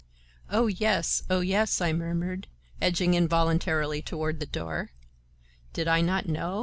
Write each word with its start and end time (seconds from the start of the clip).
"Oh 0.49 0.65
yes, 0.65 1.21
oh 1.29 1.41
yes!" 1.41 1.79
I 1.79 1.93
murmured, 1.93 2.47
edging 2.81 3.13
involuntarily 3.13 4.01
toward 4.01 4.39
the 4.39 4.47
door. 4.47 4.89
Did 5.73 5.87
I 5.87 6.01
not 6.01 6.27
know? 6.27 6.59